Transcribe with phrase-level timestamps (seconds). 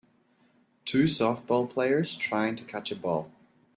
[0.83, 3.31] Two softball players trying to catch a ball